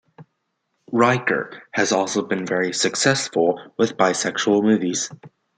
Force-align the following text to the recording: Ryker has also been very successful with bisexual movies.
Ryker 0.91 1.61
has 1.73 1.91
also 1.91 2.23
been 2.23 2.43
very 2.43 2.73
successful 2.73 3.61
with 3.77 3.97
bisexual 3.97 4.63
movies. 4.63 5.11